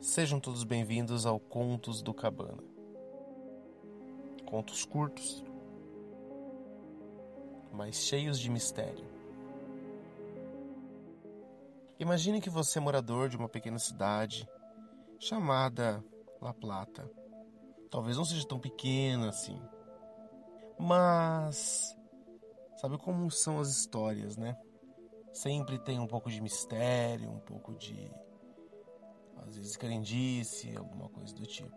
[0.00, 2.62] Sejam todos bem-vindos ao Contos do Cabana.
[4.46, 5.44] Contos curtos,
[7.72, 9.06] mas cheios de mistério.
[11.98, 14.48] Imagine que você é morador de uma pequena cidade
[15.18, 16.02] chamada
[16.40, 17.10] La Plata.
[17.90, 19.60] Talvez não seja tão pequena assim,
[20.78, 21.96] mas
[22.76, 24.56] sabe como são as histórias, né?
[25.38, 28.10] Sempre tem um pouco de mistério, um pouco de
[29.46, 31.76] às vezes crendice, alguma coisa do tipo.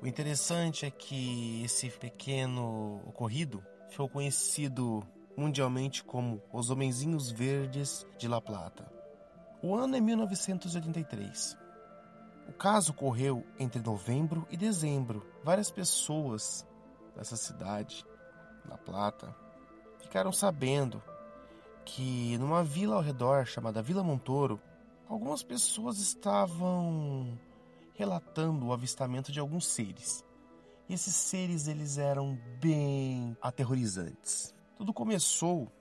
[0.00, 5.06] O interessante é que esse pequeno ocorrido ficou conhecido
[5.36, 8.90] mundialmente como os Homenzinhos Verdes de La Plata.
[9.62, 11.54] O ano é 1983.
[12.48, 15.22] O caso ocorreu entre novembro e dezembro.
[15.44, 16.66] Várias pessoas
[17.14, 18.06] dessa cidade,
[18.66, 19.36] La Plata,
[19.98, 21.02] ficaram sabendo
[21.86, 24.60] que numa vila ao redor chamada Vila Montoro,
[25.08, 27.38] algumas pessoas estavam
[27.94, 30.24] relatando o avistamento de alguns seres.
[30.88, 34.52] E esses seres eles eram bem aterrorizantes.
[34.76, 35.72] Tudo começou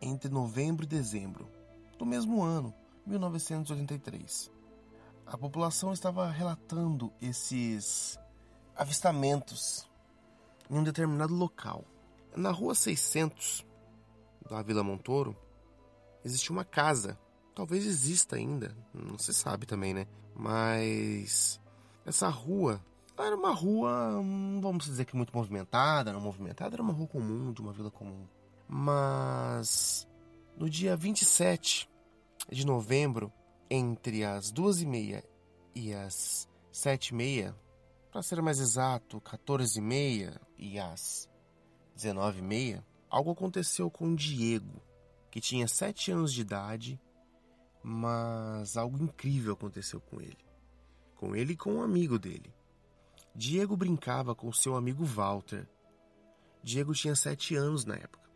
[0.00, 1.48] entre novembro e dezembro
[1.96, 2.74] do mesmo ano,
[3.06, 4.50] 1983.
[5.24, 8.18] A população estava relatando esses
[8.76, 9.88] avistamentos
[10.68, 11.84] em um determinado local.
[12.36, 13.64] Na rua 600
[14.50, 15.43] da Vila Montoro
[16.24, 17.18] existia uma casa
[17.54, 20.06] Talvez exista ainda, não se sabe também, né?
[20.34, 21.60] Mas
[22.04, 22.84] essa rua
[23.16, 27.52] era uma rua, hum, vamos dizer que muito movimentada, não movimentada, era uma rua comum,
[27.52, 28.26] de uma vila comum.
[28.66, 30.08] Mas
[30.56, 31.88] no dia 27
[32.50, 33.32] de novembro,
[33.70, 35.22] entre as duas e meia
[35.76, 37.54] e as sete e meia,
[38.10, 41.30] para ser mais exato, 14 e meia e as
[41.94, 44.82] 19 e meia, algo aconteceu com Diego,
[45.34, 47.00] que tinha sete anos de idade
[47.82, 50.38] mas algo incrível aconteceu com ele.
[51.16, 52.54] Com ele e com um amigo dele.
[53.34, 55.68] Diego brincava com seu amigo Walter.
[56.62, 58.30] Diego tinha sete anos na época.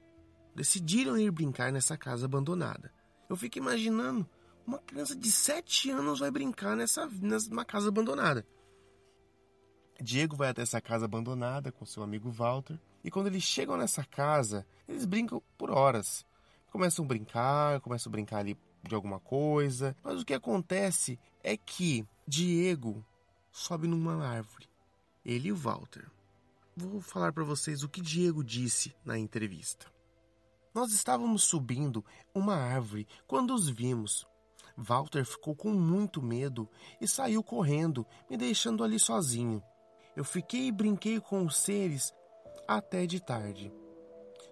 [0.57, 2.93] Decidiram ir brincar nessa casa abandonada.
[3.31, 4.29] Eu fico imaginando
[4.67, 8.45] uma criança de sete anos vai brincar nessa numa casa abandonada.
[10.03, 12.77] Diego vai até essa casa abandonada com seu amigo Walter.
[13.05, 16.27] E quando eles chegam nessa casa, eles brincam por horas.
[16.71, 19.97] Começam a brincar, começam a brincar ali de alguma coisa.
[20.03, 23.05] Mas o que acontece é que Diego
[23.51, 24.69] sobe numa árvore.
[25.25, 26.11] Ele e o Walter.
[26.77, 29.87] Vou falar para vocês o que Diego disse na entrevista.
[30.75, 34.27] Nós estávamos subindo uma árvore quando os vimos.
[34.77, 36.69] Walter ficou com muito medo
[37.01, 39.61] e saiu correndo, me deixando ali sozinho.
[40.15, 42.13] Eu fiquei e brinquei com os seres
[42.67, 43.73] até de tarde.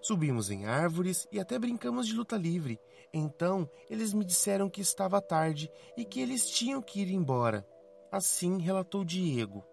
[0.01, 2.79] Subimos em árvores e até brincamos de luta livre.
[3.13, 7.67] Então eles me disseram que estava tarde e que eles tinham que ir embora.
[8.11, 9.65] Assim relatou Diego.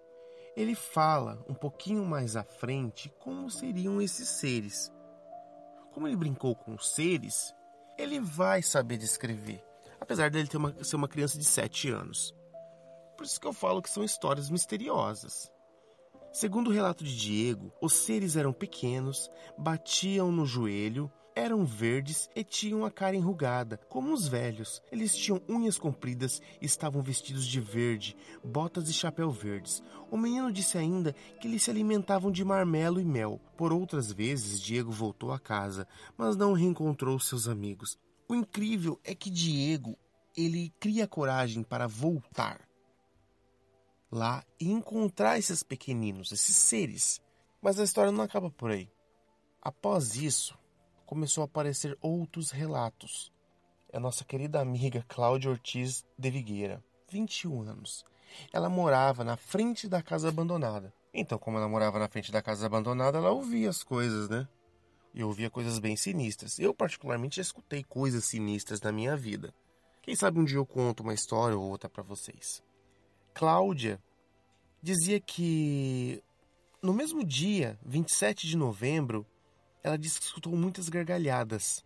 [0.57, 4.93] Ele fala um pouquinho mais à frente como seriam esses seres.
[5.93, 7.55] Como ele brincou com os seres,
[7.99, 9.65] ele vai saber descrever,
[10.01, 12.35] apesar dele ter uma, ser uma criança de 7 anos.
[13.17, 15.53] Por isso que eu falo que são histórias misteriosas.
[16.34, 22.43] Segundo o relato de Diego, os seres eram pequenos, batiam no joelho, eram verdes e
[22.43, 24.83] tinham a cara enrugada, como os velhos.
[24.91, 29.81] Eles tinham unhas compridas e estavam vestidos de verde, botas e chapéu verdes.
[30.11, 33.41] O menino disse ainda que eles se alimentavam de marmelo e mel.
[33.56, 35.87] Por outras vezes, Diego voltou a casa,
[36.19, 37.97] mas não reencontrou seus amigos.
[38.28, 39.97] O incrível é que Diego,
[40.37, 42.74] ele cria coragem para voltar
[44.14, 47.20] lá e encontrar esses pequeninos, esses seres.
[47.60, 48.88] Mas a história não acaba por aí.
[49.60, 50.56] Após isso,
[51.04, 53.32] começou a aparecer outros relatos.
[53.92, 58.04] É a nossa querida amiga Cláudia Ortiz de Vigueira, 21 anos.
[58.52, 60.92] Ela morava na frente da casa abandonada.
[61.12, 64.48] Então, como ela morava na frente da casa abandonada, ela ouvia as coisas, né?
[65.12, 66.58] E ouvia coisas bem sinistras.
[66.58, 69.54] Eu, particularmente, escutei coisas sinistras na minha vida.
[70.02, 72.62] Quem sabe um dia eu conto uma história ou outra para vocês.
[73.34, 74.00] Cláudia
[74.81, 76.22] dizia que
[76.81, 79.26] no mesmo dia, 27 de novembro,
[79.82, 81.84] ela disse que escutou muitas gargalhadas.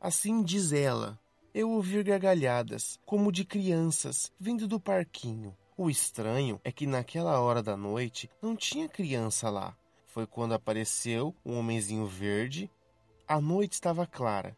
[0.00, 1.18] Assim diz ela:
[1.52, 5.56] Eu ouvi gargalhadas, como de crianças, vindo do parquinho.
[5.76, 9.76] O estranho é que naquela hora da noite não tinha criança lá.
[10.06, 12.70] Foi quando apareceu um homenzinho verde.
[13.26, 14.56] A noite estava clara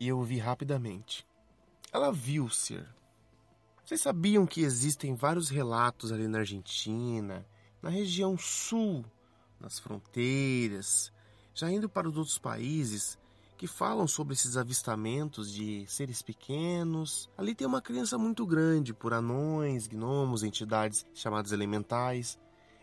[0.00, 1.26] e eu vi rapidamente.
[1.92, 2.88] Ela viu ser.
[3.88, 7.46] Vocês sabiam que existem vários relatos ali na Argentina,
[7.80, 9.02] na região sul,
[9.58, 11.10] nas fronteiras,
[11.54, 13.18] já indo para os outros países,
[13.56, 17.30] que falam sobre esses avistamentos de seres pequenos.
[17.34, 22.38] Ali tem uma criança muito grande por anões, gnomos, entidades chamadas elementais.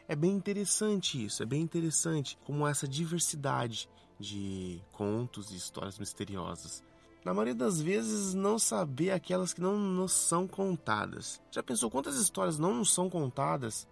[0.07, 3.87] É bem interessante isso, é bem interessante como essa diversidade
[4.19, 6.83] de contos e histórias misteriosas.
[7.25, 11.41] Na maioria das vezes, não saber aquelas que não nos são contadas.
[11.49, 13.87] Já pensou quantas histórias não nos são contadas?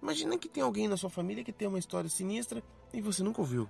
[0.00, 2.62] Imagina que tem alguém na sua família que tem uma história sinistra
[2.92, 3.68] e você nunca ouviu.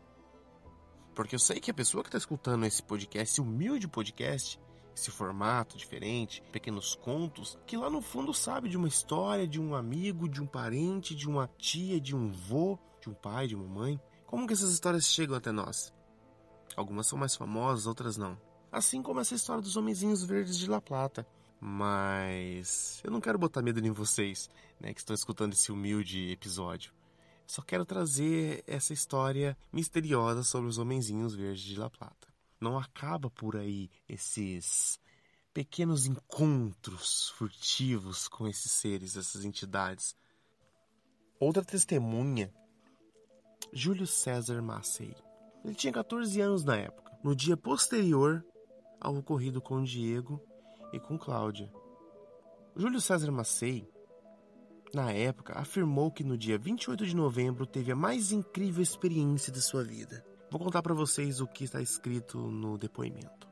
[1.14, 4.60] Porque eu sei que a pessoa que está escutando esse podcast, esse humilde podcast,
[4.94, 9.74] esse formato diferente, pequenos contos, que lá no fundo sabe de uma história, de um
[9.74, 13.66] amigo, de um parente, de uma tia, de um vô, de um pai, de uma
[13.66, 13.98] mãe.
[14.26, 15.90] Como que essas histórias chegam até nós?
[16.76, 18.36] Algumas são mais famosas, outras não.
[18.74, 21.24] Assim como essa história dos homenzinhos verdes de La Plata.
[21.60, 24.50] Mas eu não quero botar medo em vocês,
[24.80, 26.92] né, que estão escutando esse humilde episódio.
[27.46, 32.26] Só quero trazer essa história misteriosa sobre os homenzinhos verdes de La Plata.
[32.60, 34.98] Não acaba por aí esses
[35.52, 40.16] pequenos encontros furtivos com esses seres, essas entidades.
[41.38, 42.52] Outra testemunha,
[43.72, 45.14] Júlio César Massey.
[45.64, 48.44] Ele tinha 14 anos na época, no dia posterior
[49.04, 50.40] ao ocorrido com Diego
[50.92, 51.70] e com Cláudia.
[52.74, 53.88] Júlio César Massey
[54.94, 59.60] na época, afirmou que no dia 28 de novembro teve a mais incrível experiência de
[59.60, 60.24] sua vida.
[60.48, 63.48] Vou contar para vocês o que está escrito no depoimento.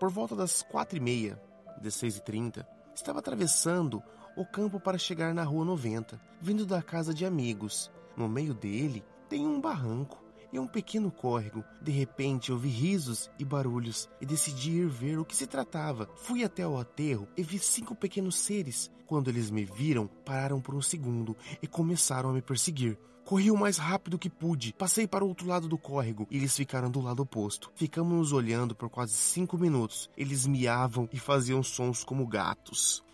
[0.00, 1.40] Por volta das quatro e meia,
[1.80, 4.02] 16h30, estava atravessando
[4.36, 7.88] o campo para chegar na Rua 90, vindo da casa de amigos.
[8.16, 10.20] No meio dele tem um barranco
[10.52, 11.64] e um pequeno córrego.
[11.80, 16.08] De repente ouvi risos e barulhos e decidi ir ver o que se tratava.
[16.16, 18.90] Fui até o aterro e vi cinco pequenos seres.
[19.06, 22.98] Quando eles me viram, pararam por um segundo e começaram a me perseguir.
[23.24, 26.56] Corri o mais rápido que pude, passei para o outro lado do córrego e eles
[26.56, 27.70] ficaram do lado oposto.
[27.76, 30.10] Ficamos nos olhando por quase cinco minutos.
[30.16, 33.04] Eles miavam e faziam sons como gatos.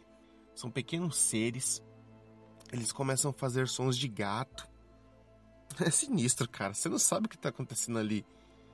[0.54, 1.82] São pequenos seres.
[2.72, 4.66] Eles começam a fazer sons de gato
[5.84, 6.74] É sinistro, cara.
[6.74, 8.24] Você não sabe o que tá acontecendo ali.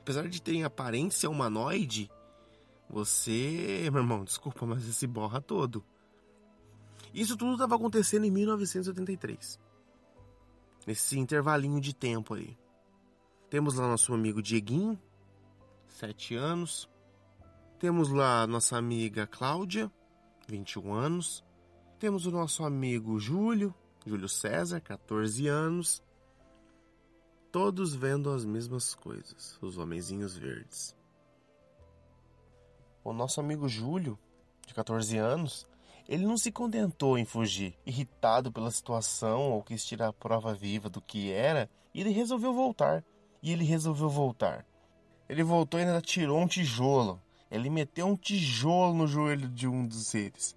[0.00, 2.10] Apesar de terem aparência humanoide,
[2.88, 5.84] você, meu irmão, desculpa, mas esse borra todo.
[7.14, 9.60] Isso tudo estava acontecendo em 1983.
[10.86, 12.58] Nesse intervalinho de tempo aí.
[13.48, 14.98] Temos lá nosso amigo Dieguinho,
[15.88, 16.88] 7 anos.
[17.78, 19.92] Temos lá nossa amiga Cláudia,
[20.48, 21.44] 21 anos.
[21.98, 26.02] Temos o nosso amigo Júlio, Júlio César, 14 anos
[27.52, 30.96] todos vendo as mesmas coisas, os homenzinhos verdes.
[33.04, 34.18] O nosso amigo Júlio,
[34.66, 35.68] de 14 anos,
[36.08, 40.88] ele não se contentou em fugir, irritado pela situação ou quis tirar a prova viva
[40.88, 43.04] do que era, ele resolveu voltar.
[43.42, 44.64] E ele resolveu voltar.
[45.28, 47.20] Ele voltou e ainda tirou um tijolo.
[47.50, 50.56] Ele meteu um tijolo no joelho de um dos seres.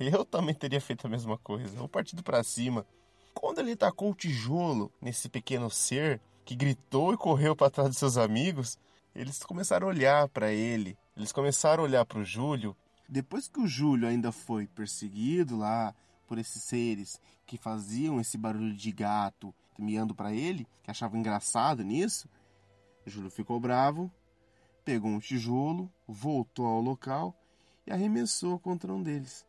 [0.00, 2.84] Eu também teria feito a mesma coisa, ou partido para cima.
[3.32, 7.96] Quando ele tacou o tijolo nesse pequeno ser, que gritou e correu para trás de
[7.96, 8.78] seus amigos,
[9.14, 10.96] eles começaram a olhar para ele.
[11.16, 12.76] Eles começaram a olhar para o Júlio.
[13.08, 15.94] Depois que o Júlio ainda foi perseguido lá
[16.26, 21.82] por esses seres que faziam esse barulho de gato miando para ele, que achavam engraçado
[21.82, 22.28] nisso,
[23.04, 24.10] o Júlio ficou bravo,
[24.84, 27.36] pegou um tijolo, voltou ao local
[27.86, 29.44] e arremessou contra um deles.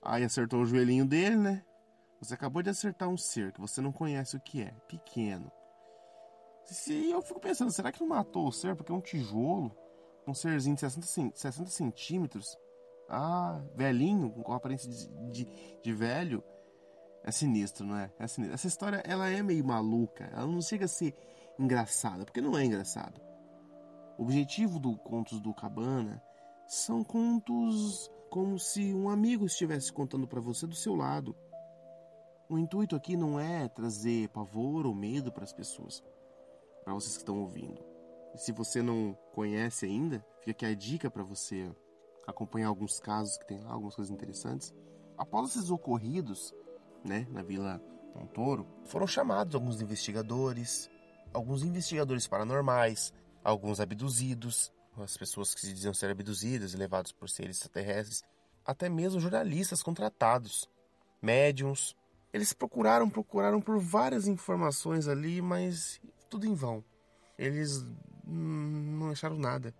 [0.00, 1.64] Aí acertou o joelhinho dele, né?
[2.20, 5.50] Você acabou de acertar um ser que você não conhece o que é, pequeno.
[6.66, 9.70] Se eu fico pensando, será que não matou o ser porque um tijolo,
[10.26, 12.58] um serzinho de 60, 60 centímetros,
[13.08, 16.42] ah, velhinho, com aparência de, de, de, velho,
[17.22, 18.10] é sinistro, não é?
[18.18, 18.54] é sinistro.
[18.54, 21.14] Essa história, ela é meio maluca, ela não chega a ser
[21.58, 23.20] engraçada, porque não é engraçado.
[24.18, 26.20] O objetivo do Contos do Cabana
[26.66, 31.36] são contos como se um amigo estivesse contando para você do seu lado.
[32.48, 36.02] O intuito aqui não é trazer pavor ou medo para as pessoas
[36.86, 37.84] para vocês que estão ouvindo.
[38.32, 41.68] E se você não conhece ainda, fica aqui a dica para você
[42.24, 44.72] acompanhar alguns casos que tem lá, algumas coisas interessantes.
[45.18, 46.54] Após esses ocorridos,
[47.04, 47.82] né, na Vila
[48.14, 50.88] Montoro, foram chamados alguns investigadores,
[51.34, 53.12] alguns investigadores paranormais,
[53.42, 58.22] alguns abduzidos, as pessoas que se diziam ser abduzidas e levados por seres extraterrestres,
[58.64, 60.70] até mesmo jornalistas contratados,
[61.20, 61.96] médiums.
[62.32, 66.84] Eles procuraram, procuraram por várias informações ali, mas tudo em vão.
[67.38, 67.84] Eles
[68.24, 69.74] não acharam nada.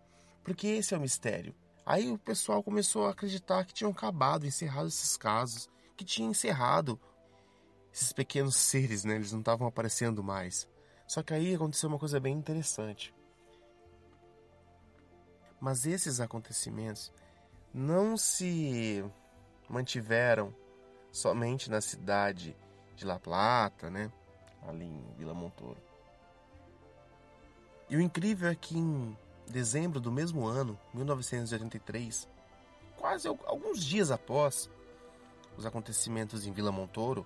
[0.45, 1.55] Porque esse é o mistério.
[1.85, 7.01] Aí o pessoal começou a acreditar que tinham acabado, encerrado esses casos, que tinha encerrado
[7.93, 9.15] esses pequenos seres, né?
[9.15, 10.69] Eles não estavam aparecendo mais.
[11.07, 13.15] Só que aí aconteceu uma coisa bem interessante.
[15.61, 17.13] Mas esses acontecimentos
[17.73, 19.05] não se
[19.69, 20.55] mantiveram
[21.11, 22.57] somente na cidade
[22.95, 24.13] de La Plata, né?
[24.63, 25.81] Ali em Vila Montoro.
[27.89, 29.17] E o incrível é que em
[29.49, 32.29] dezembro do mesmo ano, 1983,
[32.97, 34.69] quase alguns dias após
[35.57, 37.25] os acontecimentos em Vila Montoro,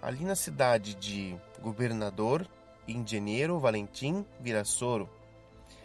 [0.00, 2.48] ali na cidade de Governador
[2.86, 5.10] Engenheiro Valentim Virassoro,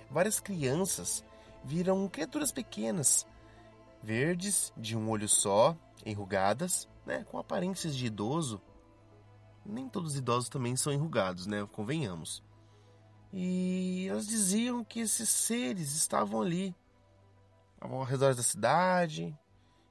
[0.09, 1.23] várias crianças
[1.63, 3.25] viram criaturas pequenas,
[4.03, 8.61] verdes, de um olho só, enrugadas, né, com aparências de idoso.
[9.65, 12.43] Nem todos os idosos também são enrugados, né, convenhamos.
[13.33, 16.75] E elas diziam que esses seres estavam ali,
[17.79, 19.37] ao redor da cidade,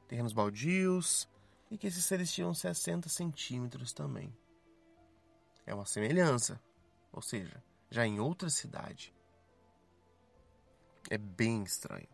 [0.06, 1.28] terrenos baldios,
[1.70, 4.36] e que esses seres tinham 60 centímetros também.
[5.64, 6.60] É uma semelhança,
[7.12, 9.14] ou seja, já em outra cidade.
[11.08, 12.08] É bem estranho.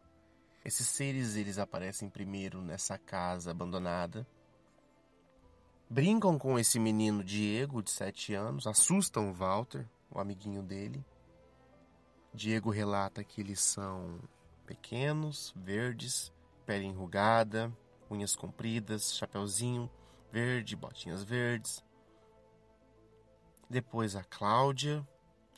[0.65, 4.27] Esses seres eles aparecem primeiro nessa casa abandonada.
[5.89, 11.05] Brincam com esse menino Diego de 7 anos, assustam o Walter, o amiguinho dele.
[12.37, 14.21] Diego relata que eles são
[14.67, 16.31] pequenos, verdes,
[16.67, 17.75] pele enrugada,
[18.11, 19.91] unhas compridas, chapeuzinho
[20.31, 21.83] verde, botinhas verdes.
[23.71, 25.07] Depois a Cláudia,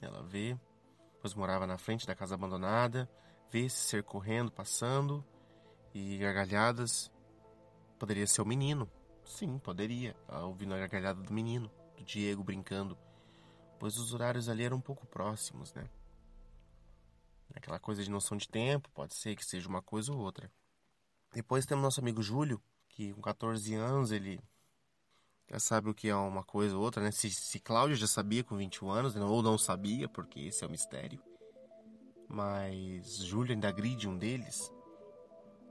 [0.00, 0.56] ela vê,
[1.20, 3.10] pois morava na frente da casa abandonada,
[3.50, 5.24] vê esse ser correndo, passando
[5.92, 7.10] e gargalhadas.
[7.98, 8.88] Poderia ser o menino.
[9.24, 10.14] Sim, poderia.
[10.28, 12.96] Ouvindo a gargalhada do menino, do Diego brincando.
[13.80, 15.90] Pois os horários ali eram um pouco próximos, né?
[17.54, 20.50] Aquela coisa de noção de tempo, pode ser que seja uma coisa ou outra.
[21.32, 24.40] Depois temos nosso amigo Júlio, que com 14 anos ele
[25.50, 27.10] já sabe o que é uma coisa ou outra, né?
[27.10, 29.22] Se, se Cláudio já sabia com 21 anos, né?
[29.22, 31.20] ou não sabia, porque esse é o mistério
[32.28, 34.70] mas Júlio ainda agride um deles.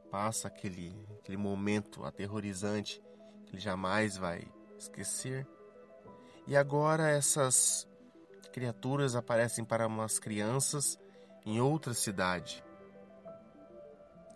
[0.10, 3.01] Passa aquele, aquele momento aterrorizante
[3.46, 5.48] que ele jamais vai esquecer.
[6.48, 7.88] E agora essas
[8.51, 10.98] criaturas aparecem para umas crianças
[11.47, 12.63] em outra cidade.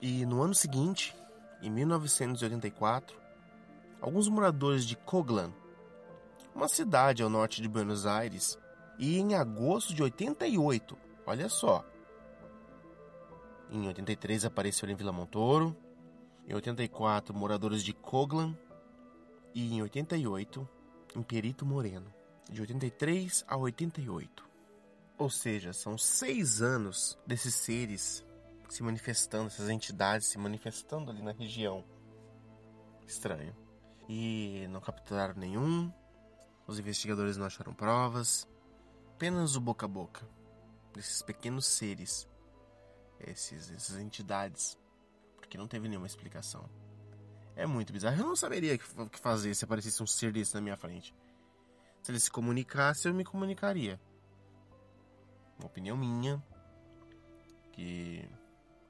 [0.01, 1.15] E no ano seguinte,
[1.61, 3.19] em 1984,
[3.99, 5.51] alguns moradores de Coglan,
[6.55, 8.57] uma cidade ao norte de Buenos Aires,
[8.97, 11.85] e em agosto de 88, olha só,
[13.71, 15.75] em 83 apareceu em Vila Montoro.
[16.45, 18.53] Em 84, moradores de Coglan.
[19.55, 20.67] E em 88,
[21.15, 22.13] em Perito Moreno.
[22.49, 24.50] De 83 a 88.
[25.21, 28.25] Ou seja, são seis anos desses seres
[28.67, 31.85] se manifestando, essas entidades se manifestando ali na região.
[33.05, 33.55] Estranho.
[34.09, 35.93] E não capturaram nenhum.
[36.65, 38.47] Os investigadores não acharam provas.
[39.13, 40.27] Apenas o boca a boca
[40.91, 42.27] desses pequenos seres
[43.19, 44.75] esses, essas entidades,
[45.37, 46.67] porque não teve nenhuma explicação.
[47.55, 48.19] É muito bizarro.
[48.19, 51.13] Eu não saberia o que fazer se aparecesse um ser desse na minha frente.
[52.01, 54.01] Se ele se comunicasse, eu me comunicaria.
[55.61, 56.43] Uma opinião minha.
[57.71, 58.27] Que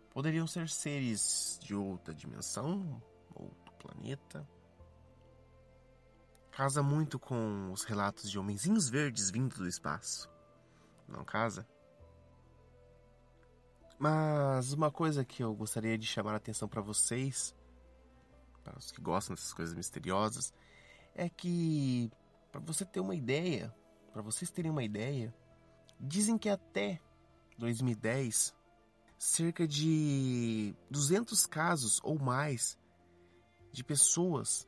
[0.10, 3.02] poderiam ser seres de outra dimensão,
[3.36, 4.48] outro planeta.
[6.50, 10.30] Casa muito com os relatos de homenzinhos verdes vindo do espaço.
[11.08, 11.68] Não casa?
[14.00, 17.54] Mas uma coisa que eu gostaria de chamar a atenção para vocês,
[18.64, 20.54] para os que gostam dessas coisas misteriosas,
[21.14, 22.10] é que
[22.52, 23.74] para você ter uma ideia,
[24.12, 25.34] para vocês terem uma ideia,
[26.02, 27.00] dizem que até
[27.58, 28.54] 2010
[29.18, 32.78] cerca de 200 casos ou mais
[33.72, 34.68] de pessoas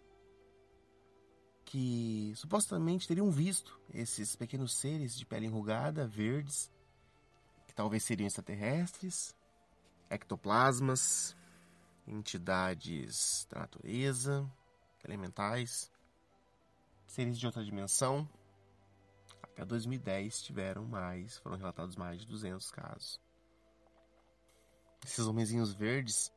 [1.66, 6.72] que supostamente teriam visto esses pequenos seres de pele enrugada, verdes,
[7.66, 9.36] que talvez seriam extraterrestres,
[10.08, 11.36] ectoplasmas,
[12.08, 14.48] entidades da natureza,
[15.04, 15.92] elementais,
[17.08, 18.30] seres de outra dimensão.
[19.54, 23.22] Até 2010 tiveram mais, foram relatados mais de 200 casos.
[25.06, 26.34] Esses homenzinhos verdes,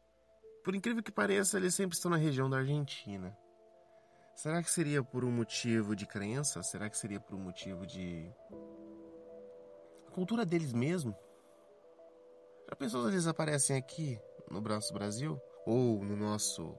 [0.63, 3.37] por incrível que pareça, eles sempre estão na região da Argentina.
[4.35, 6.63] Será que seria por um motivo de crença?
[6.63, 8.31] Será que seria por um motivo de
[10.07, 11.17] a cultura deles mesmo?
[12.69, 14.21] Já pensou se eles aparecem aqui
[14.51, 15.41] no nosso Brasil?
[15.65, 16.79] Ou no nosso.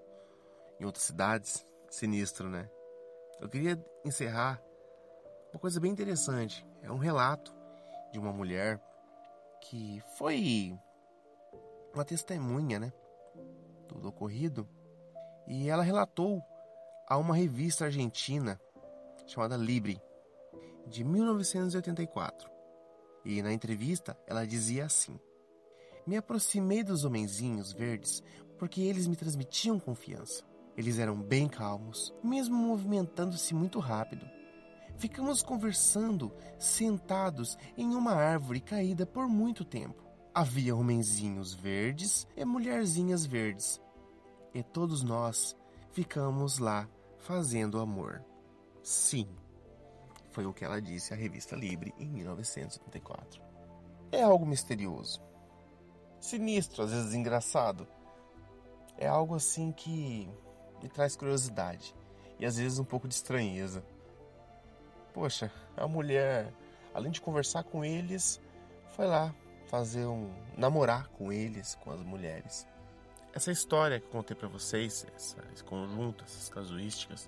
[0.79, 1.65] em outras cidades?
[1.89, 2.70] Sinistro, né?
[3.39, 4.62] Eu queria encerrar
[5.54, 6.66] uma coisa bem interessante.
[6.82, 7.54] É um relato
[8.12, 8.82] de uma mulher
[9.62, 10.77] que foi
[11.94, 12.94] uma testemunha, né?
[13.88, 14.68] Do ocorrido.
[15.48, 16.42] E ela relatou
[17.08, 18.60] a uma revista argentina
[19.25, 20.01] chamada Libre,
[20.86, 22.50] de 1984.
[23.25, 25.20] E na entrevista ela dizia assim:
[26.06, 28.22] Me aproximei dos homenzinhos verdes
[28.58, 30.44] porque eles me transmitiam confiança.
[30.75, 34.37] Eles eram bem calmos, mesmo movimentando-se muito rápido.
[34.98, 40.04] Ficamos conversando, sentados em uma árvore caída por muito tempo.
[40.34, 43.82] Havia homenzinhos verdes e mulherzinhas verdes.
[44.54, 45.56] E todos nós
[45.92, 46.88] ficamos lá
[47.18, 48.24] fazendo amor.
[48.82, 49.27] Sim,
[50.32, 53.42] foi o que ela disse à revista Libre em 1974.
[54.12, 55.22] É algo misterioso
[56.20, 57.88] sinistro, às vezes engraçado.
[58.98, 60.30] É algo assim que
[60.82, 61.96] me traz curiosidade
[62.39, 63.84] e às vezes um pouco de estranheza.
[65.18, 66.54] Poxa, a mulher,
[66.94, 68.40] além de conversar com eles,
[68.96, 69.34] foi lá
[69.66, 72.68] fazer um namorar com eles, com as mulheres.
[73.34, 77.28] Essa história que eu contei para vocês, essa, esse conjunto, essas casuísticas,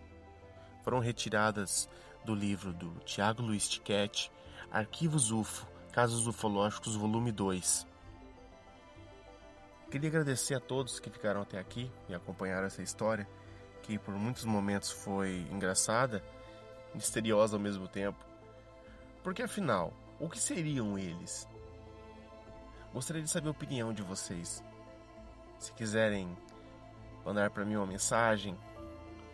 [0.83, 1.89] foram retiradas
[2.23, 4.31] do livro do Tiago Luiz Tiquete,
[4.69, 7.87] Arquivos UFO, Casos Ufológicos, volume 2.
[9.89, 13.27] Queria agradecer a todos que ficaram até aqui e acompanharam essa história,
[13.81, 16.23] que por muitos momentos foi engraçada,
[16.93, 18.23] misteriosa ao mesmo tempo.
[19.23, 21.47] Porque afinal, o que seriam eles?
[22.93, 24.63] Gostaria de saber a opinião de vocês.
[25.59, 26.35] Se quiserem
[27.23, 28.57] mandar para mim uma mensagem,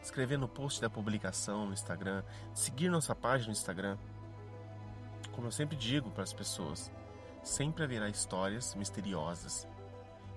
[0.02, 3.98] escrever no post da publicação no Instagram, seguir nossa página no Instagram.
[5.32, 6.92] Como eu sempre digo para as pessoas,
[7.44, 9.68] sempre haverá histórias misteriosas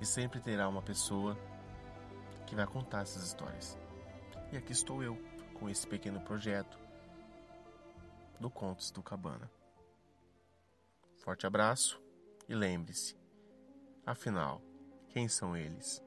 [0.00, 1.36] e sempre terá uma pessoa
[2.46, 3.78] que vai contar essas histórias.
[4.52, 5.18] E aqui estou eu,
[5.54, 6.78] com esse pequeno projeto
[8.40, 9.50] do Contos do Cabana.
[11.16, 12.00] Forte abraço
[12.48, 13.16] e lembre-se,
[14.06, 14.62] afinal,
[15.08, 16.02] quem são eles?